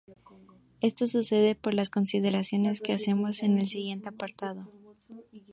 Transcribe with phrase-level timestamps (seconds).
[0.81, 4.67] Esto sucede por las consideraciones que hacemos en el siguiente apartado.